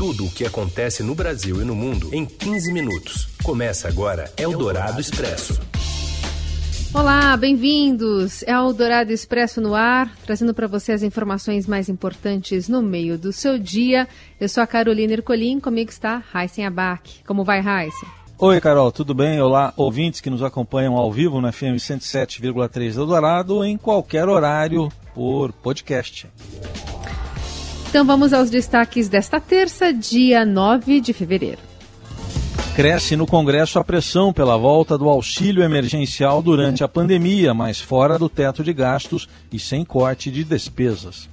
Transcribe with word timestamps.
tudo 0.00 0.24
o 0.24 0.30
que 0.30 0.46
acontece 0.46 1.02
no 1.02 1.14
Brasil 1.14 1.60
e 1.60 1.64
no 1.66 1.76
mundo 1.76 2.08
em 2.10 2.24
15 2.24 2.72
minutos. 2.72 3.28
Começa 3.42 3.86
agora 3.86 4.32
Eldorado 4.34 4.98
Expresso. 4.98 5.60
Olá, 6.94 7.36
bem-vindos! 7.36 8.42
É 8.44 8.58
o 8.58 8.72
Dourado 8.72 9.12
Expresso 9.12 9.60
no 9.60 9.74
ar, 9.74 10.10
trazendo 10.24 10.54
para 10.54 10.66
você 10.66 10.92
as 10.92 11.02
informações 11.02 11.66
mais 11.66 11.90
importantes 11.90 12.66
no 12.66 12.80
meio 12.80 13.18
do 13.18 13.30
seu 13.30 13.58
dia. 13.58 14.08
Eu 14.40 14.48
sou 14.48 14.62
a 14.62 14.66
Carolina 14.66 15.12
Ercolim, 15.12 15.60
comigo 15.60 15.90
está 15.90 16.24
Heisen 16.34 16.64
Abac. 16.64 17.22
Como 17.26 17.44
vai, 17.44 17.58
Heisen? 17.58 18.08
Oi, 18.38 18.58
Carol, 18.58 18.90
tudo 18.90 19.12
bem? 19.12 19.38
Olá, 19.38 19.74
ouvintes 19.76 20.22
que 20.22 20.30
nos 20.30 20.42
acompanham 20.42 20.96
ao 20.96 21.12
vivo 21.12 21.42
no 21.42 21.52
FM 21.52 21.76
107,3 21.76 22.94
do 22.94 23.04
Dourado 23.04 23.62
em 23.62 23.76
qualquer 23.76 24.30
horário 24.30 24.88
por 25.14 25.52
podcast. 25.52 26.26
Então 27.90 28.04
vamos 28.04 28.32
aos 28.32 28.48
destaques 28.48 29.08
desta 29.08 29.40
terça, 29.40 29.92
dia 29.92 30.44
9 30.46 31.00
de 31.00 31.12
fevereiro. 31.12 31.58
Cresce 32.76 33.16
no 33.16 33.26
Congresso 33.26 33.80
a 33.80 33.84
pressão 33.84 34.32
pela 34.32 34.56
volta 34.56 34.96
do 34.96 35.08
auxílio 35.08 35.60
emergencial 35.60 36.40
durante 36.40 36.84
a 36.84 36.88
pandemia, 36.88 37.52
mas 37.52 37.80
fora 37.80 38.16
do 38.16 38.28
teto 38.28 38.62
de 38.62 38.72
gastos 38.72 39.28
e 39.52 39.58
sem 39.58 39.84
corte 39.84 40.30
de 40.30 40.44
despesas. 40.44 41.28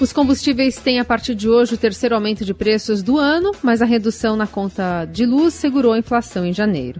Os 0.00 0.14
combustíveis 0.14 0.78
têm 0.78 0.98
a 0.98 1.04
partir 1.04 1.34
de 1.34 1.46
hoje 1.46 1.74
o 1.74 1.78
terceiro 1.78 2.14
aumento 2.14 2.42
de 2.42 2.54
preços 2.54 3.02
do 3.02 3.18
ano, 3.18 3.52
mas 3.62 3.82
a 3.82 3.84
redução 3.84 4.34
na 4.34 4.46
conta 4.46 5.04
de 5.04 5.26
luz 5.26 5.52
segurou 5.52 5.92
a 5.92 5.98
inflação 5.98 6.46
em 6.46 6.54
janeiro. 6.54 6.98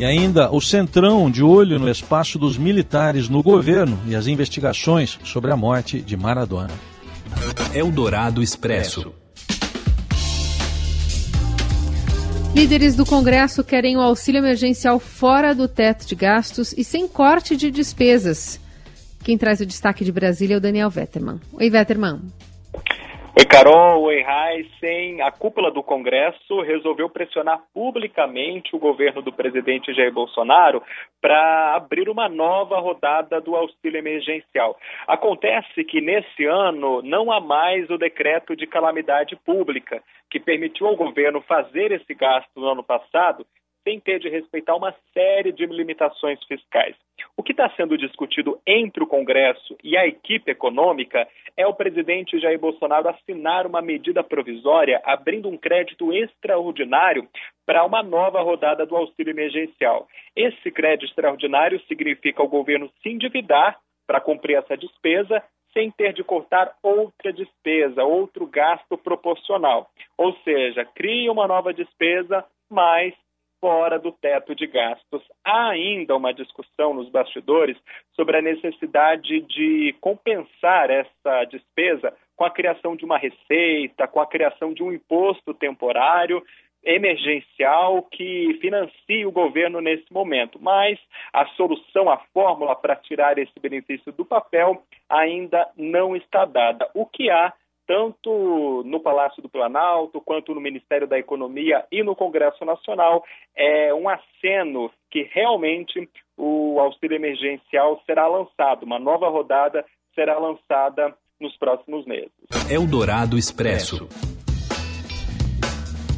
E 0.00 0.04
ainda 0.04 0.50
o 0.50 0.60
Centrão 0.60 1.30
de 1.30 1.44
olho 1.44 1.78
no 1.78 1.88
espaço 1.88 2.40
dos 2.40 2.58
militares 2.58 3.28
no 3.28 3.40
governo 3.40 3.96
e 4.08 4.16
as 4.16 4.26
investigações 4.26 5.16
sobre 5.22 5.52
a 5.52 5.56
morte 5.56 6.00
de 6.00 6.16
Maradona. 6.16 6.93
Eldorado 7.74 8.42
Expresso. 8.42 9.14
Líderes 12.54 12.94
do 12.94 13.04
Congresso 13.04 13.64
querem 13.64 13.96
o 13.96 14.00
auxílio 14.00 14.38
emergencial 14.38 15.00
fora 15.00 15.54
do 15.54 15.66
teto 15.66 16.06
de 16.06 16.14
gastos 16.14 16.72
e 16.76 16.84
sem 16.84 17.08
corte 17.08 17.56
de 17.56 17.70
despesas. 17.70 18.60
Quem 19.24 19.36
traz 19.36 19.60
o 19.60 19.66
destaque 19.66 20.04
de 20.04 20.12
Brasília 20.12 20.54
é 20.54 20.58
o 20.58 20.60
Daniel 20.60 20.88
Vetterman. 20.88 21.40
Oi, 21.52 21.68
Vetterman. 21.68 22.20
Oi, 23.36 23.44
Carol. 23.46 24.00
Oi, 24.04 24.22
Heisen. 24.22 25.20
A 25.20 25.32
cúpula 25.32 25.72
do 25.72 25.82
Congresso 25.82 26.60
resolveu 26.60 27.10
pressionar 27.10 27.64
publicamente 27.74 28.76
o 28.76 28.78
governo 28.78 29.20
do 29.22 29.32
presidente 29.32 29.92
Jair 29.92 30.12
Bolsonaro 30.12 30.80
para 31.20 31.74
abrir 31.74 32.08
uma 32.08 32.28
nova 32.28 32.78
rodada 32.78 33.40
do 33.40 33.56
auxílio 33.56 33.98
emergencial. 33.98 34.78
Acontece 35.08 35.82
que 35.82 36.00
nesse 36.00 36.44
ano 36.44 37.02
não 37.02 37.32
há 37.32 37.40
mais 37.40 37.90
o 37.90 37.98
decreto 37.98 38.54
de 38.54 38.68
calamidade 38.68 39.34
pública, 39.44 40.00
que 40.30 40.38
permitiu 40.38 40.86
ao 40.86 40.94
governo 40.94 41.40
fazer 41.40 41.90
esse 41.90 42.14
gasto 42.14 42.48
no 42.54 42.68
ano 42.68 42.84
passado 42.84 43.44
sem 43.84 44.00
ter 44.00 44.18
de 44.18 44.28
respeitar 44.28 44.74
uma 44.74 44.94
série 45.12 45.52
de 45.52 45.66
limitações 45.66 46.42
fiscais. 46.44 46.96
O 47.36 47.42
que 47.42 47.52
está 47.52 47.68
sendo 47.76 47.96
discutido 47.98 48.58
entre 48.66 49.04
o 49.04 49.06
Congresso 49.06 49.76
e 49.84 49.96
a 49.96 50.06
equipe 50.06 50.50
econômica 50.50 51.28
é 51.56 51.66
o 51.66 51.74
presidente 51.74 52.40
Jair 52.40 52.58
Bolsonaro 52.58 53.08
assinar 53.08 53.66
uma 53.66 53.82
medida 53.82 54.24
provisória 54.24 55.00
abrindo 55.04 55.48
um 55.48 55.56
crédito 55.56 56.12
extraordinário 56.12 57.28
para 57.66 57.84
uma 57.84 58.02
nova 58.02 58.40
rodada 58.40 58.86
do 58.86 58.96
auxílio 58.96 59.30
emergencial. 59.30 60.08
Esse 60.34 60.70
crédito 60.70 61.06
extraordinário 61.06 61.80
significa 61.86 62.42
o 62.42 62.48
governo 62.48 62.90
se 63.02 63.10
endividar 63.10 63.78
para 64.06 64.20
cumprir 64.20 64.56
essa 64.56 64.76
despesa 64.76 65.42
sem 65.72 65.90
ter 65.90 66.12
de 66.12 66.22
cortar 66.22 66.72
outra 66.82 67.32
despesa, 67.32 68.04
outro 68.04 68.46
gasto 68.46 68.96
proporcional. 68.96 69.90
Ou 70.16 70.32
seja, 70.44 70.84
cria 70.84 71.30
uma 71.32 71.48
nova 71.48 71.74
despesa, 71.74 72.44
mas 72.70 73.12
fora 73.64 73.98
do 73.98 74.12
teto 74.12 74.54
de 74.54 74.66
gastos. 74.66 75.22
Há 75.42 75.70
ainda 75.70 76.14
uma 76.14 76.34
discussão 76.34 76.92
nos 76.92 77.08
bastidores 77.08 77.78
sobre 78.12 78.36
a 78.36 78.42
necessidade 78.42 79.40
de 79.40 79.96
compensar 80.02 80.90
essa 80.90 81.44
despesa 81.46 82.12
com 82.36 82.44
a 82.44 82.50
criação 82.50 82.94
de 82.94 83.06
uma 83.06 83.16
receita, 83.16 84.06
com 84.06 84.20
a 84.20 84.26
criação 84.26 84.74
de 84.74 84.82
um 84.82 84.92
imposto 84.92 85.54
temporário 85.54 86.42
emergencial 86.84 88.02
que 88.02 88.58
financie 88.60 89.24
o 89.24 89.32
governo 89.32 89.80
nesse 89.80 90.12
momento. 90.12 90.58
Mas 90.60 90.98
a 91.32 91.46
solução, 91.56 92.10
a 92.10 92.18
fórmula 92.34 92.76
para 92.76 92.96
tirar 92.96 93.38
esse 93.38 93.58
benefício 93.58 94.12
do 94.12 94.26
papel 94.26 94.82
ainda 95.08 95.66
não 95.74 96.14
está 96.14 96.44
dada. 96.44 96.86
O 96.92 97.06
que 97.06 97.30
há 97.30 97.50
tanto 97.86 98.82
no 98.84 99.00
Palácio 99.00 99.42
do 99.42 99.48
Planalto, 99.48 100.20
quanto 100.20 100.54
no 100.54 100.60
Ministério 100.60 101.06
da 101.06 101.18
Economia 101.18 101.84
e 101.90 102.02
no 102.02 102.16
Congresso 102.16 102.64
Nacional, 102.64 103.24
é 103.56 103.92
um 103.94 104.08
aceno 104.08 104.90
que 105.10 105.28
realmente 105.32 106.08
o 106.36 106.78
auxílio 106.80 107.16
emergencial 107.16 108.02
será 108.06 108.26
lançado, 108.26 108.84
uma 108.84 108.98
nova 108.98 109.28
rodada 109.28 109.84
será 110.14 110.38
lançada 110.38 111.14
nos 111.40 111.56
próximos 111.56 112.06
meses. 112.06 112.32
Eldorado 112.70 113.36
Expresso. 113.36 114.08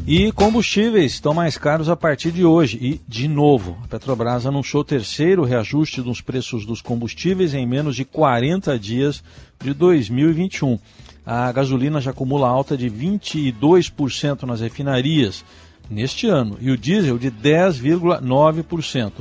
E 0.08 0.30
combustíveis 0.30 1.14
estão 1.14 1.34
mais 1.34 1.58
caros 1.58 1.88
a 1.88 1.96
partir 1.96 2.30
de 2.30 2.44
hoje. 2.44 2.78
E, 2.80 3.00
de 3.08 3.26
novo, 3.26 3.76
a 3.84 3.88
Petrobras 3.88 4.46
anunciou 4.46 4.82
o 4.82 4.84
terceiro 4.84 5.42
reajuste 5.42 6.00
dos 6.00 6.20
preços 6.20 6.64
dos 6.64 6.80
combustíveis 6.80 7.54
em 7.54 7.66
menos 7.66 7.96
de 7.96 8.04
40 8.04 8.78
dias 8.78 9.24
de 9.60 9.74
2021 9.74 10.78
a 11.26 11.50
gasolina 11.50 12.00
já 12.00 12.12
acumula 12.12 12.48
alta 12.48 12.76
de 12.76 12.88
22% 12.88 14.44
nas 14.44 14.60
refinarias 14.60 15.44
neste 15.90 16.28
ano 16.28 16.56
e 16.60 16.70
o 16.70 16.78
diesel 16.78 17.18
de 17.18 17.30
10,9%. 17.30 19.12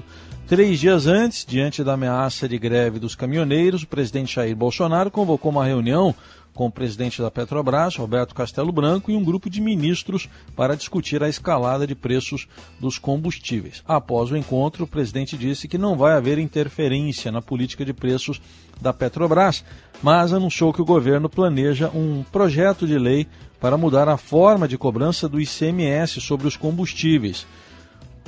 Três 0.47 0.79
dias 0.79 1.07
antes, 1.07 1.43
diante 1.43 1.83
da 1.83 1.93
ameaça 1.93 2.47
de 2.47 2.59
greve 2.59 2.99
dos 2.99 3.15
caminhoneiros, 3.15 3.81
o 3.81 3.87
presidente 3.87 4.35
Jair 4.35 4.55
Bolsonaro 4.55 5.09
convocou 5.09 5.51
uma 5.51 5.65
reunião 5.65 6.13
com 6.55 6.65
o 6.67 6.71
presidente 6.71 7.21
da 7.21 7.29
Petrobras, 7.29 7.97
Roberto 7.97 8.33
Castelo 8.33 8.71
Branco, 8.71 9.11
e 9.11 9.15
um 9.15 9.23
grupo 9.23 9.49
de 9.49 9.59
ministros 9.59 10.29
para 10.55 10.75
discutir 10.75 11.21
a 11.21 11.27
escalada 11.27 11.85
de 11.85 11.93
preços 11.93 12.47
dos 12.79 12.97
combustíveis. 12.97 13.83
Após 13.85 14.31
o 14.31 14.37
encontro, 14.37 14.85
o 14.85 14.87
presidente 14.87 15.37
disse 15.37 15.67
que 15.67 15.77
não 15.77 15.97
vai 15.97 16.13
haver 16.13 16.39
interferência 16.39 17.29
na 17.29 17.41
política 17.41 17.83
de 17.83 17.93
preços 17.93 18.41
da 18.81 18.93
Petrobras, 18.93 19.65
mas 20.01 20.31
anunciou 20.31 20.71
que 20.71 20.81
o 20.81 20.85
governo 20.85 21.29
planeja 21.29 21.91
um 21.93 22.23
projeto 22.31 22.87
de 22.87 22.97
lei 22.97 23.27
para 23.59 23.77
mudar 23.77 24.07
a 24.07 24.17
forma 24.17 24.67
de 24.67 24.77
cobrança 24.77 25.27
do 25.27 25.41
ICMS 25.41 26.21
sobre 26.21 26.47
os 26.47 26.55
combustíveis. 26.55 27.45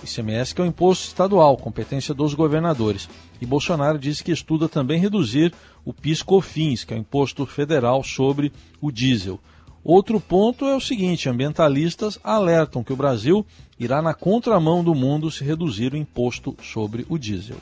ICMS 0.04 0.54
que 0.54 0.62
é 0.62 0.64
o 0.64 0.68
imposto 0.68 1.06
estadual, 1.06 1.58
competência 1.58 2.14
dos 2.14 2.34
governadores. 2.34 3.10
E 3.42 3.46
Bolsonaro 3.46 3.98
disse 3.98 4.24
que 4.24 4.32
estuda 4.32 4.68
também 4.70 5.00
reduzir 5.00 5.54
o 5.86 5.94
PIS/COFINS, 5.94 6.84
que 6.84 6.94
é 6.94 6.98
o 6.98 7.00
imposto 7.00 7.46
federal 7.46 8.04
sobre 8.04 8.52
o 8.82 8.92
diesel. 8.92 9.40
Outro 9.84 10.20
ponto 10.20 10.66
é 10.66 10.76
o 10.76 10.82
seguinte: 10.82 11.30
ambientalistas 11.30 12.20
alertam 12.24 12.84
que 12.84 12.92
o 12.92 12.98
Brasil 12.98 13.46
irá 13.80 14.02
na 14.02 14.14
contramão 14.14 14.84
do 14.84 14.94
mundo 14.94 15.32
se 15.32 15.44
reduzir 15.44 15.94
o 15.94 15.98
imposto 15.98 16.56
sobre 16.62 17.06
o 17.08 17.18
diesel. 17.18 17.58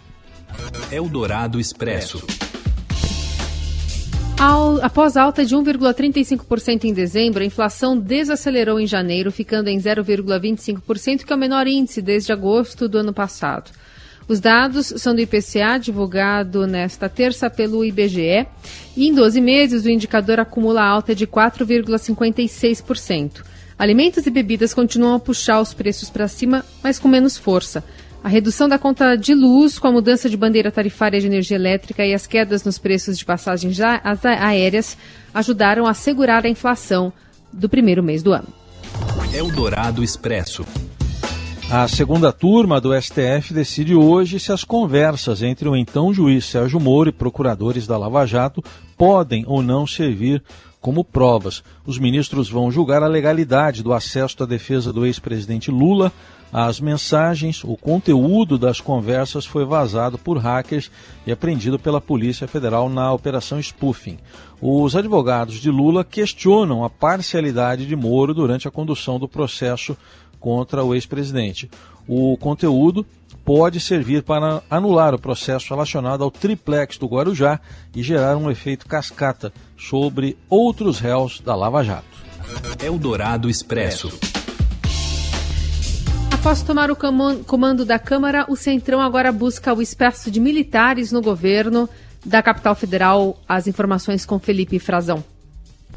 Eldorado 0.92 1.60
Expresso. 1.60 2.26
Ao, 4.38 4.84
após 4.84 5.16
alta 5.16 5.46
de 5.46 5.56
1,35% 5.56 6.84
em 6.84 6.94
dezembro, 6.94 7.42
a 7.42 7.46
inflação 7.46 7.98
desacelerou 7.98 8.78
em 8.80 8.86
janeiro, 8.86 9.32
ficando 9.32 9.70
em 9.70 9.80
0,25%, 9.80 11.24
que 11.24 11.32
é 11.32 11.36
o 11.36 11.40
menor 11.40 11.66
índice 11.68 12.02
desde 12.02 12.34
agosto 12.34 12.90
do 12.90 12.98
ano 12.98 13.14
passado. 13.14 13.72
Os 14.28 14.42
dados 14.42 14.88
são 14.98 15.16
do 15.16 15.22
IPCA, 15.22 15.78
divulgado 15.80 16.68
nesta 16.68 17.08
terça 17.08 17.50
pelo 17.50 17.86
IBGE, 17.86 18.46
e 18.98 19.08
em 19.08 19.14
12 19.14 19.40
meses 19.40 19.86
o 19.86 19.90
indicador 19.90 20.38
acumula 20.40 20.84
alta 20.84 21.16
de 21.16 21.26
4,56%. 21.26 23.42
Alimentos 23.78 24.26
e 24.26 24.30
bebidas 24.30 24.74
continuam 24.74 25.16
a 25.16 25.20
puxar 25.20 25.62
os 25.62 25.74
preços 25.74 26.10
para 26.10 26.28
cima, 26.28 26.66
mas 26.84 26.98
com 26.98 27.08
menos 27.08 27.38
força. 27.38 27.84
A 28.26 28.28
redução 28.28 28.68
da 28.68 28.80
conta 28.80 29.16
de 29.16 29.36
luz 29.36 29.78
com 29.78 29.88
a 29.88 29.92
mudança 29.92 30.28
de 30.28 30.36
bandeira 30.36 30.72
tarifária 30.72 31.22
de 31.22 31.28
energia 31.28 31.58
elétrica 31.58 32.04
e 32.04 32.12
as 32.12 32.26
quedas 32.26 32.64
nos 32.64 32.80
preços 32.80 33.20
de 33.20 33.24
passagens 33.24 33.80
aéreas 33.80 34.98
ajudaram 35.32 35.86
a 35.86 35.94
segurar 35.94 36.44
a 36.44 36.50
inflação 36.50 37.14
do 37.54 37.70
primeiro 37.70 38.02
mês 38.02 38.24
do 38.24 38.34
ano. 38.34 38.48
Eldorado 39.32 40.04
Expresso. 40.04 40.66
A 41.70 41.88
segunda 41.88 42.32
turma 42.32 42.82
do 42.82 43.00
STF 43.00 43.54
decide 43.54 43.94
hoje 43.94 44.40
se 44.40 44.52
as 44.52 44.64
conversas 44.64 45.44
entre 45.44 45.70
o 45.70 45.76
então 45.76 46.12
juiz 46.12 46.46
Sérgio 46.46 46.80
Moro 46.80 47.10
e 47.10 47.14
procuradores 47.14 47.86
da 47.86 47.96
Lava 47.96 48.26
Jato 48.26 48.64
podem 48.98 49.46
ou 49.46 49.62
não 49.62 49.86
servir 49.86 50.42
como 50.82 51.04
provas. 51.04 51.64
Os 51.86 52.00
ministros 52.00 52.50
vão 52.50 52.72
julgar 52.72 53.04
a 53.04 53.08
legalidade 53.08 53.84
do 53.84 53.94
acesso 53.94 54.42
à 54.42 54.46
defesa 54.48 54.92
do 54.92 55.06
ex-presidente 55.06 55.70
Lula 55.70 56.12
às 56.52 56.80
mensagens. 56.80 57.64
O 57.64 57.76
conteúdo 57.76 58.58
das 58.58 58.80
conversas 58.80 59.46
foi 59.46 59.66
vazado 59.66 60.18
por 60.18 60.38
hackers 60.38 60.92
e 61.26 61.32
apreendido 61.32 61.78
pela 61.78 62.02
Polícia 62.02 62.48
Federal 62.48 62.90
na 62.90 63.12
Operação 63.12 63.60
Spoofing. 63.62 64.18
Os 64.62 64.96
advogados 64.96 65.56
de 65.56 65.70
Lula 65.70 66.04
questionam 66.04 66.84
a 66.84 66.90
parcialidade 66.90 67.86
de 67.86 67.96
Moro 67.96 68.34
durante 68.34 68.68
a 68.68 68.72
condução 68.72 69.20
do 69.20 69.28
processo 69.28 69.98
contra 70.40 70.84
o 70.84 70.94
ex-presidente. 70.94 71.70
O 72.08 72.38
conteúdo 72.38 73.06
pode 73.44 73.80
servir 73.80 74.24
para 74.24 74.62
anular 74.70 75.14
o 75.14 75.20
processo 75.20 75.74
relacionado 75.74 76.24
ao 76.24 76.32
triplex 76.32 76.98
do 76.98 77.08
Guarujá 77.08 77.60
e 77.96 78.02
gerar 78.02 78.36
um 78.38 78.50
efeito 78.50 78.88
cascata 78.88 79.54
sobre 79.78 80.38
outros 80.50 81.00
réus 81.00 81.40
da 81.40 81.56
Lava 81.56 81.84
Jato. 81.84 82.06
Eldorado 82.84 83.50
Expresso. 83.50 84.45
Após 86.46 86.62
tomar 86.62 86.92
o 86.92 86.96
comando 87.44 87.84
da 87.84 87.98
Câmara, 87.98 88.46
o 88.48 88.56
Centrão 88.56 89.02
agora 89.02 89.32
busca 89.32 89.74
o 89.74 89.82
espaço 89.82 90.30
de 90.30 90.40
militares 90.40 91.12
no 91.12 91.20
governo 91.20 91.90
da 92.24 92.44
capital 92.44 92.76
federal. 92.76 93.40
As 93.50 93.66
informações 93.66 94.28
com 94.28 94.38
Felipe 94.38 94.78
Frazão. 94.78 95.24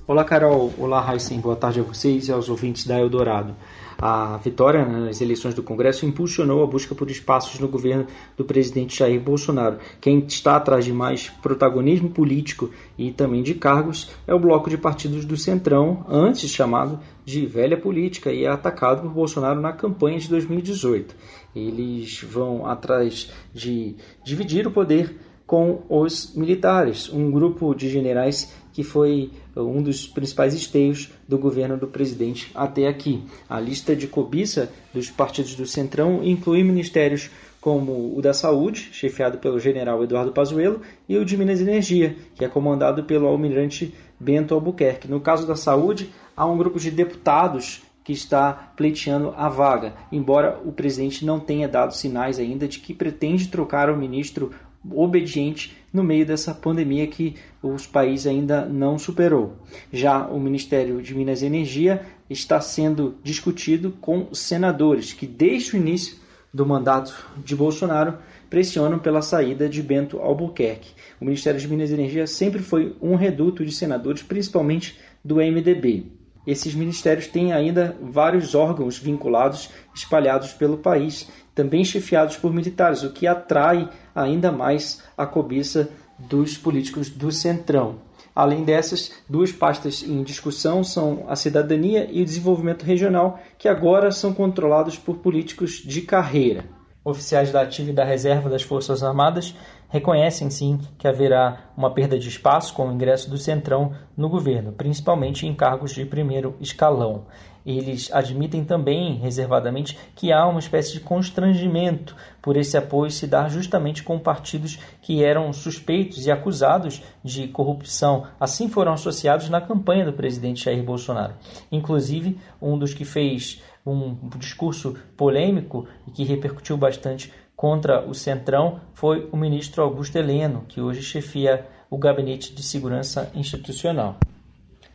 Olá, 0.06 0.24
Carol. 0.24 0.72
Olá, 0.78 1.02
Raíssen. 1.02 1.38
Boa 1.38 1.54
tarde 1.54 1.80
a 1.80 1.82
vocês 1.82 2.28
e 2.28 2.32
aos 2.32 2.48
ouvintes 2.48 2.86
da 2.86 2.98
Eldorado. 2.98 3.54
A 4.00 4.36
vitória 4.36 4.84
nas 4.84 5.20
eleições 5.20 5.54
do 5.54 5.62
Congresso 5.62 6.06
impulsionou 6.06 6.62
a 6.62 6.66
busca 6.68 6.94
por 6.94 7.10
espaços 7.10 7.58
no 7.58 7.66
governo 7.66 8.06
do 8.36 8.44
presidente 8.44 8.96
Jair 8.96 9.20
Bolsonaro. 9.20 9.78
Quem 10.00 10.20
está 10.20 10.54
atrás 10.54 10.84
de 10.84 10.92
mais 10.92 11.28
protagonismo 11.28 12.08
político 12.08 12.70
e 12.96 13.10
também 13.10 13.42
de 13.42 13.54
cargos 13.54 14.12
é 14.24 14.32
o 14.32 14.38
bloco 14.38 14.70
de 14.70 14.78
partidos 14.78 15.24
do 15.24 15.36
Centrão, 15.36 16.06
antes 16.08 16.48
chamado 16.48 17.00
de 17.24 17.44
velha 17.44 17.76
política 17.76 18.30
e 18.30 18.44
é 18.44 18.48
atacado 18.48 19.02
por 19.02 19.10
Bolsonaro 19.10 19.60
na 19.60 19.72
campanha 19.72 20.20
de 20.20 20.28
2018. 20.28 21.16
Eles 21.56 22.22
vão 22.22 22.66
atrás 22.66 23.32
de 23.52 23.96
dividir 24.24 24.64
o 24.64 24.70
poder 24.70 25.18
com 25.44 25.82
os 25.88 26.36
militares, 26.36 27.12
um 27.12 27.30
grupo 27.30 27.74
de 27.74 27.88
generais 27.88 28.54
que 28.78 28.84
foi 28.84 29.32
um 29.56 29.82
dos 29.82 30.06
principais 30.06 30.54
esteios 30.54 31.10
do 31.26 31.36
governo 31.36 31.76
do 31.76 31.88
presidente 31.88 32.48
até 32.54 32.86
aqui. 32.86 33.24
A 33.50 33.58
lista 33.58 33.96
de 33.96 34.06
cobiça 34.06 34.70
dos 34.94 35.10
partidos 35.10 35.56
do 35.56 35.66
Centrão 35.66 36.22
inclui 36.22 36.62
ministérios 36.62 37.28
como 37.60 38.16
o 38.16 38.22
da 38.22 38.32
Saúde, 38.32 38.90
chefiado 38.92 39.38
pelo 39.38 39.58
general 39.58 40.00
Eduardo 40.04 40.30
Pazuello, 40.30 40.80
e 41.08 41.16
o 41.16 41.24
de 41.24 41.36
Minas 41.36 41.58
e 41.58 41.64
Energia, 41.64 42.14
que 42.36 42.44
é 42.44 42.48
comandado 42.48 43.02
pelo 43.02 43.26
almirante 43.26 43.92
Bento 44.20 44.54
Albuquerque. 44.54 45.08
No 45.08 45.20
caso 45.20 45.44
da 45.44 45.56
Saúde, 45.56 46.12
há 46.36 46.46
um 46.46 46.56
grupo 46.56 46.78
de 46.78 46.92
deputados 46.92 47.82
que 48.04 48.12
está 48.12 48.72
pleiteando 48.76 49.34
a 49.36 49.48
vaga, 49.48 49.92
embora 50.12 50.60
o 50.64 50.70
presidente 50.70 51.26
não 51.26 51.40
tenha 51.40 51.66
dado 51.66 51.96
sinais 51.96 52.38
ainda 52.38 52.68
de 52.68 52.78
que 52.78 52.94
pretende 52.94 53.48
trocar 53.48 53.90
o 53.90 53.96
ministro 53.96 54.52
obediente 54.90 55.76
no 55.92 56.02
meio 56.02 56.24
dessa 56.24 56.54
pandemia 56.54 57.06
que 57.06 57.34
os 57.62 57.86
países 57.86 58.26
ainda 58.26 58.64
não 58.66 58.98
superou. 58.98 59.56
Já 59.92 60.26
o 60.26 60.38
Ministério 60.38 61.02
de 61.02 61.14
Minas 61.14 61.42
e 61.42 61.46
Energia 61.46 62.04
está 62.28 62.60
sendo 62.60 63.16
discutido 63.22 63.92
com 64.00 64.32
senadores 64.32 65.12
que 65.12 65.26
desde 65.26 65.74
o 65.74 65.76
início 65.76 66.16
do 66.52 66.64
mandato 66.66 67.14
de 67.44 67.54
Bolsonaro 67.54 68.18
pressionam 68.48 68.98
pela 68.98 69.22
saída 69.22 69.68
de 69.68 69.82
Bento 69.82 70.18
Albuquerque. 70.18 70.92
O 71.20 71.24
Ministério 71.24 71.60
de 71.60 71.68
Minas 71.68 71.90
e 71.90 71.94
Energia 71.94 72.26
sempre 72.26 72.62
foi 72.62 72.96
um 73.00 73.14
reduto 73.14 73.64
de 73.64 73.72
senadores, 73.72 74.22
principalmente 74.22 74.98
do 75.24 75.36
MDB. 75.36 76.17
Esses 76.48 76.74
ministérios 76.74 77.26
têm 77.26 77.52
ainda 77.52 77.94
vários 78.00 78.54
órgãos 78.54 78.98
vinculados 78.98 79.68
espalhados 79.94 80.50
pelo 80.54 80.78
país, 80.78 81.28
também 81.54 81.84
chefiados 81.84 82.38
por 82.38 82.54
militares, 82.54 83.02
o 83.02 83.12
que 83.12 83.26
atrai 83.26 83.86
ainda 84.14 84.50
mais 84.50 85.02
a 85.14 85.26
cobiça 85.26 85.90
dos 86.18 86.56
políticos 86.56 87.10
do 87.10 87.30
Centrão. 87.30 87.96
Além 88.34 88.64
dessas, 88.64 89.12
duas 89.28 89.52
pastas 89.52 90.02
em 90.02 90.22
discussão 90.22 90.82
são 90.82 91.26
a 91.28 91.36
cidadania 91.36 92.08
e 92.10 92.22
o 92.22 92.24
desenvolvimento 92.24 92.82
regional, 92.82 93.38
que 93.58 93.68
agora 93.68 94.10
são 94.10 94.32
controlados 94.32 94.96
por 94.96 95.18
políticos 95.18 95.82
de 95.84 96.00
carreira. 96.00 96.64
Oficiais 97.04 97.52
da 97.52 97.60
ativa 97.60 97.90
e 97.90 97.94
da 97.94 98.04
reserva 98.04 98.48
das 98.48 98.62
Forças 98.62 99.02
Armadas 99.02 99.54
reconhecem 99.88 100.50
sim 100.50 100.78
que 100.96 101.08
haverá 101.08 101.70
uma 101.76 101.90
perda 101.90 102.18
de 102.18 102.28
espaço 102.28 102.74
com 102.74 102.88
o 102.88 102.92
ingresso 102.92 103.28
do 103.30 103.38
Centrão 103.38 103.92
no 104.16 104.28
governo, 104.28 104.72
principalmente 104.72 105.46
em 105.46 105.54
cargos 105.54 105.94
de 105.94 106.04
primeiro 106.04 106.54
escalão. 106.60 107.24
Eles 107.66 108.10
admitem 108.12 108.64
também, 108.64 109.16
reservadamente, 109.16 109.98
que 110.16 110.32
há 110.32 110.46
uma 110.46 110.58
espécie 110.58 110.94
de 110.94 111.00
constrangimento 111.00 112.16
por 112.40 112.56
esse 112.56 112.78
apoio 112.78 113.10
se 113.10 113.26
dar 113.26 113.50
justamente 113.50 114.02
com 114.02 114.18
partidos 114.18 114.78
que 115.02 115.22
eram 115.22 115.52
suspeitos 115.52 116.24
e 116.24 116.30
acusados 116.30 117.02
de 117.22 117.46
corrupção. 117.48 118.26
Assim 118.40 118.70
foram 118.70 118.94
associados 118.94 119.50
na 119.50 119.60
campanha 119.60 120.06
do 120.06 120.14
presidente 120.14 120.64
Jair 120.64 120.82
Bolsonaro. 120.82 121.34
Inclusive, 121.70 122.38
um 122.60 122.78
dos 122.78 122.94
que 122.94 123.04
fez 123.04 123.60
um 123.84 124.16
discurso 124.38 124.96
polêmico 125.14 125.86
e 126.06 126.10
que 126.10 126.24
repercutiu 126.24 126.76
bastante 126.76 127.30
contra 127.58 128.08
o 128.08 128.14
Centrão 128.14 128.78
foi 128.94 129.28
o 129.32 129.36
ministro 129.36 129.82
Augusto 129.82 130.14
Heleno, 130.14 130.64
que 130.68 130.80
hoje 130.80 131.02
chefia 131.02 131.66
o 131.90 131.98
Gabinete 131.98 132.54
de 132.54 132.62
Segurança 132.62 133.32
Institucional. 133.34 134.14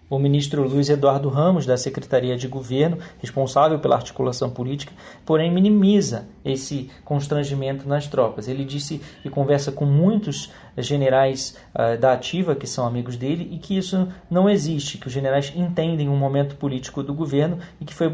O 0.09 0.17
ministro 0.17 0.63
Luiz 0.63 0.89
Eduardo 0.89 1.27
Ramos, 1.27 1.65
da 1.65 1.75
Secretaria 1.75 2.37
de 2.37 2.47
Governo, 2.47 2.99
responsável 3.19 3.79
pela 3.79 3.97
articulação 3.97 4.49
política, 4.49 4.93
porém 5.25 5.51
minimiza 5.51 6.25
esse 6.45 6.89
constrangimento 7.03 7.85
nas 7.85 8.07
tropas. 8.07 8.47
Ele 8.47 8.63
disse 8.63 9.01
que 9.21 9.29
conversa 9.29 9.69
com 9.69 9.83
muitos 9.83 10.49
generais 10.77 11.57
uh, 11.75 11.99
da 11.99 12.13
ativa, 12.13 12.55
que 12.55 12.67
são 12.67 12.87
amigos 12.87 13.17
dele, 13.17 13.49
e 13.51 13.57
que 13.57 13.77
isso 13.77 14.07
não 14.31 14.49
existe, 14.49 14.97
que 14.97 15.07
os 15.07 15.13
generais 15.13 15.51
entendem 15.53 16.07
o 16.07 16.15
momento 16.15 16.55
político 16.55 17.03
do 17.03 17.13
governo 17.13 17.57
e 17.81 17.83
que 17.83 17.93
foi 17.93 18.09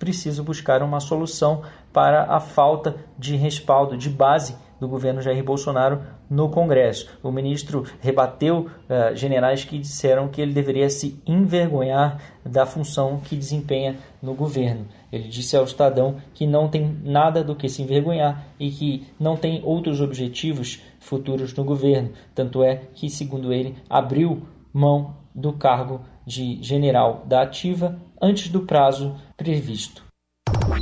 preciso 0.00 0.42
buscar 0.42 0.82
uma 0.82 0.98
solução 0.98 1.62
para 1.92 2.24
a 2.24 2.40
falta 2.40 2.96
de 3.18 3.36
respaldo, 3.36 3.96
de 3.96 4.08
base 4.08 4.56
do 4.80 4.88
governo 4.88 5.20
Jair 5.20 5.44
Bolsonaro 5.44 6.00
no 6.28 6.48
Congresso. 6.48 7.06
O 7.22 7.30
ministro 7.30 7.84
rebateu 8.00 8.60
uh, 8.60 9.14
generais 9.14 9.62
que 9.62 9.78
disseram 9.78 10.28
que 10.28 10.40
ele 10.40 10.54
deveria 10.54 10.88
se 10.88 11.20
envergonhar 11.26 12.18
da 12.44 12.64
função 12.64 13.20
que 13.20 13.36
desempenha 13.36 13.98
no 14.22 14.32
governo. 14.32 14.86
Ele 15.12 15.28
disse 15.28 15.54
ao 15.54 15.64
Estadão 15.64 16.16
que 16.32 16.46
não 16.46 16.66
tem 16.66 16.96
nada 17.04 17.44
do 17.44 17.54
que 17.54 17.68
se 17.68 17.82
envergonhar 17.82 18.42
e 18.58 18.70
que 18.70 19.06
não 19.20 19.36
tem 19.36 19.60
outros 19.62 20.00
objetivos 20.00 20.82
futuros 20.98 21.52
no 21.52 21.62
governo. 21.62 22.12
Tanto 22.34 22.62
é 22.62 22.76
que, 22.94 23.10
segundo 23.10 23.52
ele, 23.52 23.76
abriu 23.88 24.42
mão 24.72 25.16
do 25.34 25.52
cargo 25.52 26.00
de 26.30 26.62
general 26.62 27.24
da 27.26 27.42
ativa 27.42 27.98
antes 28.22 28.48
do 28.48 28.60
prazo 28.60 29.16
previsto. 29.36 30.04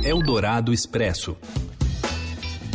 Eldorado 0.03 0.71
Expresso. 0.71 1.35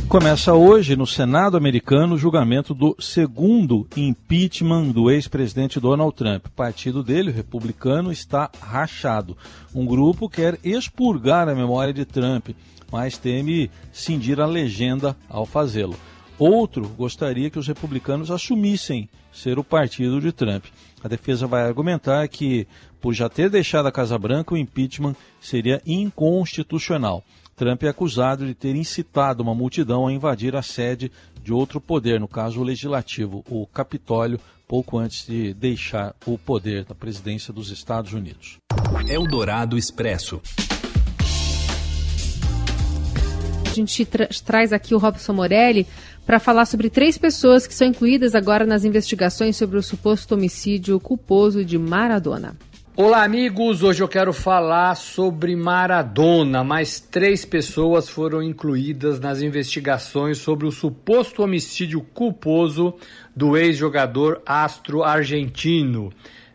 Começa 0.08 0.54
hoje 0.54 0.96
no 0.96 1.06
Senado 1.06 1.56
americano 1.56 2.14
o 2.14 2.18
julgamento 2.18 2.74
do 2.74 2.96
segundo 2.98 3.86
impeachment 3.96 4.90
do 4.90 5.10
ex-presidente 5.10 5.78
Donald 5.78 6.14
Trump. 6.14 6.46
O 6.46 6.50
partido 6.50 7.02
dele, 7.02 7.30
o 7.30 7.34
republicano, 7.34 8.12
está 8.12 8.50
rachado. 8.60 9.36
Um 9.74 9.86
grupo 9.86 10.28
quer 10.28 10.58
expurgar 10.64 11.48
a 11.48 11.54
memória 11.54 11.92
de 11.92 12.04
Trump, 12.04 12.50
mas 12.90 13.16
teme 13.16 13.70
cindir 13.92 14.40
a 14.40 14.46
legenda 14.46 15.16
ao 15.28 15.46
fazê-lo. 15.46 15.96
Outro 16.38 16.88
gostaria 16.88 17.48
que 17.48 17.58
os 17.58 17.68
republicanos 17.68 18.30
assumissem 18.30 19.08
ser 19.32 19.58
o 19.58 19.64
partido 19.64 20.20
de 20.20 20.32
Trump. 20.32 20.64
A 21.02 21.08
defesa 21.08 21.46
vai 21.46 21.62
argumentar 21.62 22.26
que, 22.28 22.66
por 23.00 23.12
já 23.12 23.28
ter 23.28 23.48
deixado 23.48 23.86
a 23.86 23.92
Casa 23.92 24.18
Branca, 24.18 24.54
o 24.54 24.58
impeachment 24.58 25.14
seria 25.40 25.80
inconstitucional. 25.86 27.24
Trump 27.54 27.84
é 27.84 27.88
acusado 27.88 28.44
de 28.46 28.54
ter 28.54 28.74
incitado 28.74 29.42
uma 29.42 29.54
multidão 29.54 30.06
a 30.06 30.12
invadir 30.12 30.56
a 30.56 30.62
sede 30.62 31.10
de 31.40 31.52
outro 31.52 31.80
poder, 31.80 32.18
no 32.18 32.26
caso 32.26 32.60
o 32.60 32.64
legislativo, 32.64 33.44
o 33.48 33.66
Capitólio, 33.66 34.40
pouco 34.66 34.98
antes 34.98 35.26
de 35.26 35.54
deixar 35.54 36.16
o 36.26 36.36
poder 36.36 36.84
da 36.84 36.94
presidência 36.94 37.52
dos 37.52 37.70
Estados 37.70 38.12
Unidos. 38.12 38.58
Eldorado 39.08 39.78
Expresso. 39.78 40.40
Gente 43.74 44.04
tra 44.04 44.28
traz 44.44 44.72
aqui 44.72 44.94
o 44.94 44.98
Robson 44.98 45.32
Morelli 45.32 45.86
para 46.24 46.38
falar 46.38 46.64
sobre 46.64 46.88
três 46.88 47.18
pessoas 47.18 47.66
que 47.66 47.74
são 47.74 47.86
incluídas 47.86 48.34
agora 48.34 48.64
nas 48.64 48.84
investigações 48.84 49.56
sobre 49.56 49.76
o 49.76 49.82
suposto 49.82 50.34
homicídio 50.34 50.98
culposo 50.98 51.64
de 51.64 51.78
Maradona. 51.78 52.56
Olá, 52.96 53.24
amigos! 53.24 53.82
Hoje 53.82 54.04
eu 54.04 54.06
quero 54.06 54.32
falar 54.32 54.94
sobre 54.94 55.56
Maradona. 55.56 56.62
Mais 56.62 57.00
três 57.00 57.44
pessoas 57.44 58.08
foram 58.08 58.40
incluídas 58.40 59.18
nas 59.18 59.42
investigações 59.42 60.38
sobre 60.38 60.64
o 60.64 60.70
suposto 60.70 61.42
homicídio 61.42 62.00
culposo 62.00 62.94
do 63.34 63.56
ex-jogador 63.56 64.40
astro 64.46 65.02
argentino. 65.02 66.12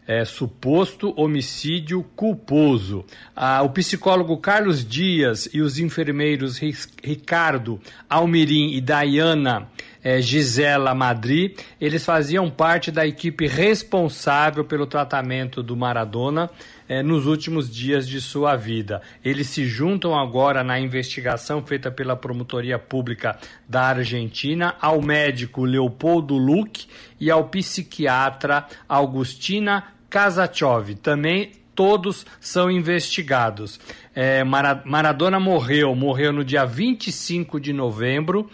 É, 0.09 0.25
suposto 0.25 1.13
homicídio 1.15 2.01
culposo. 2.15 3.05
Ah, 3.35 3.61
o 3.61 3.69
psicólogo 3.69 4.35
Carlos 4.37 4.83
Dias 4.83 5.47
e 5.53 5.61
os 5.61 5.77
enfermeiros 5.77 6.59
Ricardo 7.03 7.79
Almirim 8.09 8.71
e 8.71 8.81
Dayana 8.81 9.67
é, 10.03 10.19
Gisela 10.19 10.95
Madri, 10.95 11.55
eles 11.79 12.03
faziam 12.03 12.49
parte 12.49 12.89
da 12.89 13.05
equipe 13.05 13.45
responsável 13.45 14.65
pelo 14.65 14.87
tratamento 14.87 15.61
do 15.61 15.77
Maradona 15.77 16.49
é, 16.87 17.03
nos 17.03 17.27
últimos 17.27 17.69
dias 17.69 18.07
de 18.07 18.19
sua 18.19 18.55
vida. 18.55 19.03
Eles 19.23 19.45
se 19.45 19.65
juntam 19.65 20.17
agora 20.17 20.63
na 20.63 20.79
investigação 20.79 21.63
feita 21.63 21.91
pela 21.91 22.15
Promotoria 22.15 22.79
Pública 22.79 23.37
da 23.67 23.83
Argentina 23.83 24.75
ao 24.81 25.03
médico 25.03 25.65
Leopoldo 25.65 26.35
Luque 26.35 26.87
e 27.19 27.29
ao 27.29 27.47
psiquiatra 27.49 28.65
Augustina 28.87 29.98
Kasachov. 30.09 30.95
Também 30.95 31.51
todos 31.75 32.25
são 32.41 32.69
investigados. 32.69 33.79
É, 34.13 34.43
Maradona 34.43 35.39
morreu, 35.39 35.95
morreu 35.95 36.33
no 36.33 36.43
dia 36.43 36.65
25 36.65 37.59
de 37.59 37.71
novembro 37.71 38.49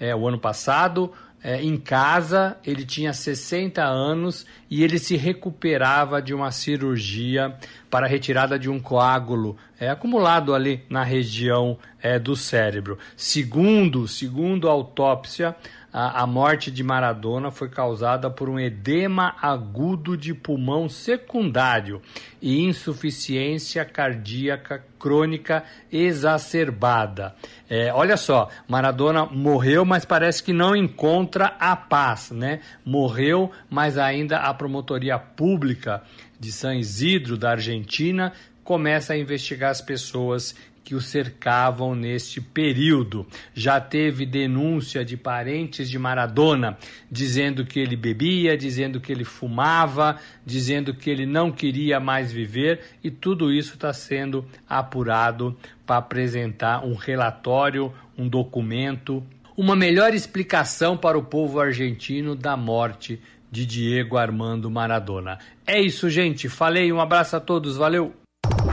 é, 0.00 0.16
o 0.16 0.26
ano 0.26 0.38
passado, 0.38 1.12
é, 1.42 1.62
em 1.62 1.76
casa, 1.76 2.56
ele 2.66 2.84
tinha 2.84 3.12
60 3.12 3.82
anos 3.82 4.46
e 4.70 4.82
ele 4.82 4.98
se 4.98 5.16
recuperava 5.16 6.20
de 6.20 6.34
uma 6.34 6.50
cirurgia 6.50 7.54
para 7.90 8.06
retirada 8.06 8.58
de 8.58 8.68
um 8.68 8.80
coágulo 8.80 9.56
é, 9.78 9.88
acumulado 9.88 10.54
ali 10.54 10.82
na 10.88 11.02
região 11.02 11.78
é, 12.02 12.18
do 12.18 12.36
cérebro. 12.36 12.98
Segundo, 13.16 14.06
segundo 14.08 14.68
a 14.68 14.72
autópsia, 14.72 15.54
a, 15.92 16.22
a 16.22 16.26
morte 16.26 16.70
de 16.70 16.82
Maradona 16.82 17.50
foi 17.50 17.68
causada 17.68 18.30
por 18.30 18.48
um 18.48 18.58
edema 18.58 19.34
agudo 19.40 20.16
de 20.16 20.32
pulmão 20.32 20.88
secundário 20.88 22.00
e 22.40 22.62
insuficiência 22.62 23.84
cardíaca 23.84 24.84
crônica 24.98 25.64
exacerbada. 25.90 27.34
É, 27.68 27.92
olha 27.92 28.16
só, 28.16 28.48
Maradona 28.68 29.26
morreu, 29.26 29.84
mas 29.84 30.04
parece 30.04 30.42
que 30.42 30.52
não 30.52 30.76
encontra 30.76 31.56
a 31.58 31.74
paz, 31.74 32.30
né? 32.30 32.60
Morreu, 32.84 33.50
mas 33.68 33.96
ainda 33.98 34.38
a 34.38 34.52
promotoria 34.54 35.18
pública 35.18 36.02
de 36.38 36.52
San 36.52 36.76
Isidro, 36.76 37.36
da 37.36 37.50
Argentina, 37.50 38.32
começa 38.70 39.14
a 39.14 39.18
investigar 39.18 39.72
as 39.72 39.80
pessoas 39.80 40.54
que 40.84 40.94
o 40.94 41.00
cercavam 41.00 41.92
neste 41.92 42.40
período. 42.40 43.26
Já 43.52 43.80
teve 43.80 44.24
denúncia 44.24 45.04
de 45.04 45.16
parentes 45.16 45.90
de 45.90 45.98
Maradona 45.98 46.78
dizendo 47.10 47.66
que 47.66 47.80
ele 47.80 47.96
bebia, 47.96 48.56
dizendo 48.56 49.00
que 49.00 49.10
ele 49.10 49.24
fumava, 49.24 50.20
dizendo 50.46 50.94
que 50.94 51.10
ele 51.10 51.26
não 51.26 51.50
queria 51.50 51.98
mais 51.98 52.30
viver 52.30 52.80
e 53.02 53.10
tudo 53.10 53.52
isso 53.52 53.74
está 53.74 53.92
sendo 53.92 54.46
apurado 54.68 55.58
para 55.84 55.96
apresentar 55.96 56.86
um 56.86 56.94
relatório, 56.94 57.92
um 58.16 58.28
documento, 58.28 59.20
uma 59.56 59.74
melhor 59.74 60.14
explicação 60.14 60.96
para 60.96 61.18
o 61.18 61.24
povo 61.24 61.58
argentino 61.58 62.36
da 62.36 62.56
morte 62.56 63.20
de 63.50 63.66
Diego 63.66 64.16
Armando 64.16 64.70
Maradona. 64.70 65.40
É 65.66 65.80
isso, 65.80 66.08
gente. 66.08 66.48
Falei, 66.48 66.92
um 66.92 67.00
abraço 67.00 67.34
a 67.34 67.40
todos, 67.40 67.76
valeu. 67.76 68.14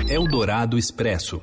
Eldorado 0.10 0.78
Expresso. 0.78 1.42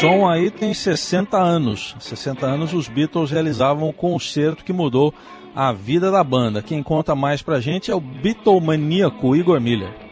som 0.00 0.28
aí 0.28 0.50
tem 0.50 0.74
60 0.74 1.38
anos. 1.38 1.94
60 2.00 2.44
anos 2.44 2.74
os 2.74 2.88
Beatles 2.88 3.30
realizavam 3.30 3.88
um 3.88 3.92
concerto 3.92 4.64
que 4.64 4.72
mudou 4.72 5.14
a 5.54 5.72
vida 5.72 6.10
da 6.10 6.22
banda. 6.22 6.62
Quem 6.62 6.82
conta 6.82 7.14
mais 7.14 7.40
pra 7.40 7.60
gente 7.60 7.90
é 7.90 7.94
o 7.94 8.00
Beatlemaníaco 8.00 9.34
Igor 9.34 9.60
Miller. 9.60 10.05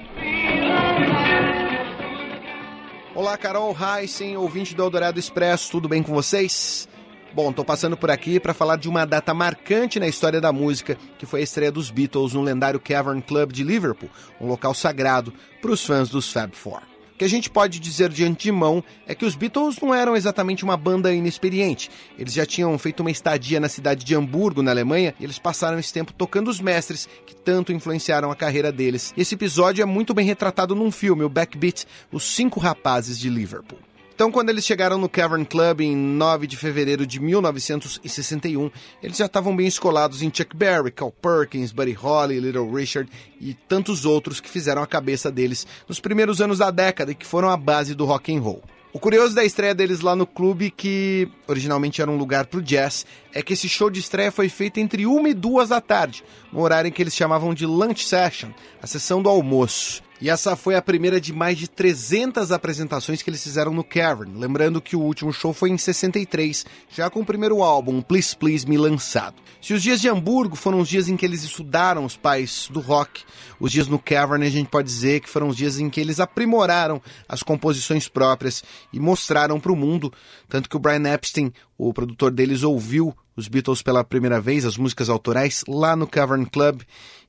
Olá, 3.15 3.39
Carol 3.39 3.77
Heisen, 3.81 4.37
ouvinte 4.37 4.75
do 4.75 4.83
Eldorado 4.83 5.21
Expresso, 5.21 5.71
tudo 5.71 5.89
bem 5.89 6.03
com 6.03 6.13
vocês? 6.13 6.89
Bom, 7.33 7.53
tô 7.53 7.65
passando 7.65 7.97
por 7.97 8.11
aqui 8.11 8.41
para 8.41 8.53
falar 8.53 8.75
de 8.75 8.89
uma 8.89 9.05
data 9.05 9.33
marcante 9.33 10.01
na 10.01 10.09
história 10.09 10.41
da 10.41 10.53
música, 10.53 10.99
que 11.17 11.25
foi 11.25 11.39
a 11.39 11.43
estreia 11.45 11.71
dos 11.71 11.93
Beatles 11.93 12.33
no 12.33 12.43
lendário 12.43 12.81
Cavern 12.81 13.23
Club 13.23 13.53
de 13.53 13.63
Liverpool, 13.63 14.11
um 14.41 14.49
local 14.49 14.75
sagrado 14.75 15.33
para 15.63 15.71
os 15.71 15.87
fãs 15.87 16.09
dos 16.09 16.33
Fab 16.33 16.57
Four. 16.57 16.94
O 17.15 17.17
que 17.17 17.25
a 17.25 17.29
gente 17.29 17.49
pode 17.49 17.79
dizer 17.79 18.09
de 18.09 18.25
antemão 18.25 18.83
é 19.07 19.15
que 19.15 19.25
os 19.25 19.37
Beatles 19.37 19.79
não 19.81 19.95
eram 19.95 20.17
exatamente 20.17 20.65
uma 20.65 20.77
banda 20.77 21.15
inexperiente. 21.15 21.89
Eles 22.19 22.33
já 22.33 22.45
tinham 22.45 22.77
feito 22.77 23.01
uma 23.01 23.11
estadia 23.11 23.61
na 23.61 23.69
cidade 23.69 24.05
de 24.05 24.17
Hamburgo, 24.17 24.63
na 24.63 24.73
Alemanha, 24.73 25.15
e 25.21 25.23
eles 25.23 25.39
passaram 25.39 25.79
esse 25.79 25.93
tempo 25.93 26.13
tocando 26.13 26.49
os 26.49 26.61
mestres 26.61 27.09
que 27.25 27.33
tanto 27.33 27.73
influenciaram 27.73 28.33
a 28.33 28.37
carreira 28.37 28.73
deles. 28.73 29.15
E 29.17 29.21
esse 29.21 29.37
episódio 29.37 29.81
é 29.81 29.87
muito 29.87 30.13
bem 30.13 30.27
retratado 30.27 30.75
num 30.75 30.91
filme, 30.91 31.23
o 31.23 31.29
Backbeat, 31.29 31.87
Os 32.11 32.25
Cinco 32.25 32.59
Rapazes 32.59 33.17
de 33.17 33.31
Liverpool. 33.31 33.79
Então, 34.15 34.31
quando 34.31 34.49
eles 34.49 34.65
chegaram 34.65 34.97
no 34.97 35.09
Cavern 35.09 35.45
Club 35.45 35.81
em 35.81 35.97
9 35.97 36.47
de 36.47 36.57
fevereiro 36.57 37.05
de 37.05 37.19
1961, 37.19 38.71
eles 39.03 39.17
já 39.17 39.27
estavam 39.27 39.57
bem 39.57 39.67
escolados 39.67 40.23
em 40.23 40.31
Chuck 40.33 40.57
Berry, 40.57 40.93
Carl 40.93 41.11
Perkins, 41.11 41.73
Buddy 41.73 41.95
Holly, 41.95 42.39
Little 42.39 42.71
Richard 42.73 43.11
e 43.41 43.55
tantos 43.55 44.05
outros 44.05 44.41
que 44.41 44.49
fizeram 44.49 44.81
a 44.81 44.87
cabeça 44.87 45.33
deles 45.33 45.67
nos 45.89 45.99
primeiros 45.99 46.41
anos 46.41 46.59
da 46.59 46.71
década 46.71 47.11
e 47.11 47.15
que 47.17 47.27
foram 47.27 47.51
a 47.51 47.57
base 47.57 47.93
do 47.93 48.05
rock 48.05 48.33
and 48.33 48.41
roll. 48.41 48.63
O 48.93 49.01
curioso 49.01 49.35
da 49.35 49.45
estreia 49.45 49.75
deles 49.75 50.01
lá 50.01 50.15
no 50.15 50.29
clube, 50.29 50.71
que 50.71 51.29
originalmente 51.49 52.01
era 52.01 52.09
um 52.09 52.17
lugar 52.17 52.47
para 52.47 52.61
o 52.61 52.63
jazz, 52.63 53.05
é 53.33 53.43
que 53.43 53.55
esse 53.55 53.69
show 53.69 53.91
de 53.91 53.99
estreia 53.99 54.31
foi 54.31 54.49
feito 54.49 54.79
entre 54.79 55.07
uma 55.07 55.29
e 55.29 55.35
duas 55.35 55.71
da 55.71 55.81
tarde, 55.81 56.23
no 56.53 56.61
horário 56.61 56.87
em 56.87 56.93
que 56.93 57.03
eles 57.03 57.17
chamavam 57.17 57.53
de 57.53 57.67
lunch 57.67 58.07
session, 58.07 58.51
a 58.81 58.87
sessão 58.87 59.21
do 59.21 59.29
almoço. 59.29 60.04
E 60.21 60.31
essa 60.31 60.55
foi 60.55 60.77
a 60.77 60.83
primeira 60.83 61.21
de 61.21 61.33
mais 61.33 61.59
de 61.59 61.69
300 61.69 62.53
apresentações 62.53 63.21
que 63.21 63.29
eles 63.29 63.43
fizeram 63.43 63.75
no 63.75 63.83
Cavern. 63.83 64.39
Lembrando 64.39 64.81
que 64.81 64.95
o 64.95 65.01
último 65.01 65.33
show 65.33 65.53
foi 65.53 65.71
em 65.71 65.77
63, 65.77 66.65
já 66.89 67.11
com 67.11 67.21
o 67.21 67.27
primeiro 67.27 67.63
álbum, 67.63 68.01
Please 68.01 68.35
Please 68.37 68.67
Me, 68.67 68.79
lançado. 68.79 69.35
Se 69.61 69.75
os 69.75 69.83
dias 69.83 70.01
de 70.01 70.09
Hamburgo 70.09 70.55
foram 70.55 70.79
os 70.79 70.89
dias 70.89 71.09
em 71.09 71.17
que 71.17 71.27
eles 71.27 71.43
estudaram 71.43 72.05
os 72.05 72.17
pais 72.17 72.69
do 72.71 72.81
rock, 72.81 73.23
os 73.59 73.73
dias 73.73 73.89
no 73.89 73.99
Cavern 73.99 74.47
a 74.47 74.51
gente 74.51 74.69
pode 74.69 74.87
dizer 74.87 75.21
que 75.21 75.29
foram 75.29 75.49
os 75.49 75.57
dias 75.57 75.81
em 75.81 75.91
que 75.91 76.01
eles 76.01 76.21
aprimoraram 76.21 77.03
as 77.29 77.43
composições 77.43 78.09
próprias 78.09 78.63
e 78.93 79.01
mostraram 79.01 79.59
para 79.59 79.73
o 79.73 79.77
mundo. 79.77 80.13
Tanto 80.49 80.69
que 80.69 80.77
o 80.77 80.81
Brian 80.81 81.13
Epstein, 81.13 81.53
o 81.77 81.93
produtor 81.93 82.31
deles, 82.31 82.63
ouviu 82.63 83.15
os 83.37 83.49
Beatles 83.49 83.83
pela 83.83 84.05
primeira 84.05 84.41
vez, 84.41 84.65
as 84.65 84.77
músicas 84.77 85.09
autorais, 85.09 85.65
lá 85.67 85.97
no 85.97 86.07
Cavern 86.07 86.47
Club. 86.47 86.83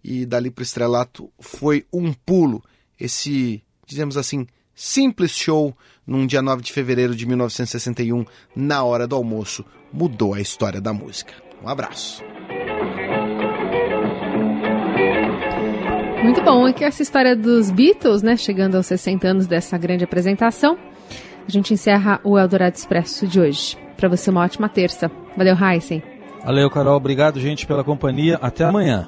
E 0.04 0.24
dali 0.24 0.51
para 0.51 0.62
o 0.62 0.63
estrelato 0.63 1.32
foi 1.39 1.84
um 1.92 2.13
pulo 2.13 2.63
esse, 3.00 3.64
dizemos 3.86 4.18
assim, 4.18 4.48
simples 4.74 5.32
show 5.32 5.75
num 6.06 6.28
dia 6.28 6.42
9 6.42 6.62
de 6.62 6.72
fevereiro 6.72 7.16
de 7.16 7.25
1961, 7.25 8.25
na 8.56 8.84
hora 8.84 9.08
do 9.08 9.16
almoço, 9.16 9.66
mudou 9.92 10.34
a 10.34 10.42
história 10.42 10.80
da 10.80 10.94
música. 10.94 11.34
Um 11.64 11.68
abraço. 11.68 12.24
Muito 16.24 16.42
bom, 16.42 16.68
é 16.68 16.74
que 16.74 16.84
essa 16.84 17.02
história 17.02 17.36
dos 17.36 17.70
Beatles, 17.72 18.22
né, 18.24 18.36
chegando 18.36 18.75
aos 18.75 18.88
60 18.88 19.28
anos 19.28 19.48
dessa 19.48 19.78
grande 19.78 20.04
apresentação, 20.04 20.78
a 21.48 21.52
gente 21.52 21.74
encerra 21.74 22.20
o 22.24 22.38
Eldorado 22.38 22.75
Expresso 22.75 23.28
de 23.28 23.40
hoje. 23.40 23.78
Para 23.96 24.10
você, 24.10 24.30
uma 24.30 24.42
ótima 24.42 24.68
terça. 24.68 25.10
Valeu, 25.38 25.56
Heisen. 25.56 26.02
Valeu, 26.44 26.70
Carol. 26.70 26.98
Obrigado, 26.98 27.40
gente, 27.40 27.66
pela 27.66 27.84
companhia. 27.84 28.38
Até 28.42 28.64
amanhã. 28.64 29.08